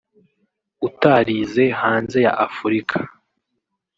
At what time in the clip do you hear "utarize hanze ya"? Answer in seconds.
0.87-2.33